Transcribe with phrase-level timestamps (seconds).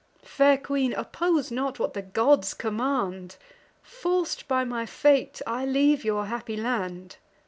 [0.23, 3.35] Fair queen, oppose not what the gods command;
[3.83, 7.17] Forc'd by my fate, I leave your happy land."